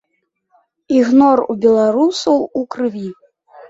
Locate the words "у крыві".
2.59-3.09